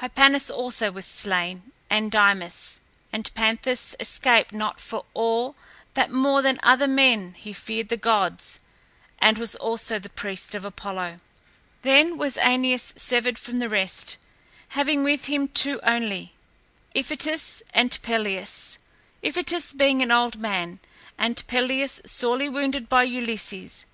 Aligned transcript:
Hypanis 0.00 0.50
also 0.50 0.90
was 0.90 1.06
slain 1.06 1.70
and 1.88 2.10
Dymas, 2.10 2.80
and 3.12 3.32
Panthus 3.34 3.94
escaped 4.00 4.52
not 4.52 4.80
for 4.80 5.04
all 5.14 5.54
that 5.94 6.10
more 6.10 6.42
than 6.42 6.58
other 6.64 6.88
men 6.88 7.34
he 7.34 7.52
feared 7.52 7.88
the 7.88 7.96
gods 7.96 8.58
and 9.20 9.38
was 9.38 9.54
also 9.54 10.00
the 10.00 10.08
priest 10.08 10.56
of 10.56 10.64
Apollo. 10.64 11.18
Then 11.82 12.18
was 12.18 12.36
Æneas 12.38 12.98
severed 12.98 13.38
from 13.38 13.60
the 13.60 13.68
rest, 13.68 14.16
having 14.70 15.04
with 15.04 15.26
him 15.26 15.46
two 15.46 15.78
only, 15.84 16.32
Iphitus 16.96 17.62
and 17.72 17.90
Pelias, 18.02 18.78
Iphitus 19.22 19.74
being 19.74 20.02
an 20.02 20.10
old 20.10 20.40
man 20.40 20.80
and 21.16 21.36
Pelias 21.46 22.00
sorely 22.04 22.48
wounded 22.48 22.88
by 22.88 23.04
Ulysses. 23.04 23.84